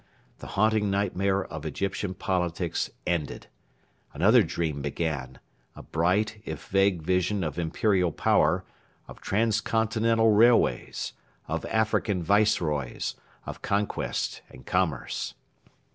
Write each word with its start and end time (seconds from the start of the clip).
The 0.39 0.47
haunting 0.57 0.89
nightmare 0.89 1.45
of 1.45 1.63
Egyptian 1.63 2.15
politics 2.15 2.89
ended. 3.05 3.45
Another 4.15 4.41
dream 4.41 4.81
began 4.81 5.37
a 5.75 5.83
bright 5.83 6.41
if 6.43 6.69
vague 6.69 7.03
vision 7.03 7.43
of 7.43 7.59
Imperial 7.59 8.11
power, 8.11 8.65
of 9.07 9.21
trans 9.21 9.61
continental 9.61 10.31
railways, 10.31 11.13
of 11.47 11.67
African 11.67 12.23
Viceroys, 12.23 13.13
of 13.45 13.61
conquest 13.61 14.41
and 14.49 14.65
commerce. 14.65 15.35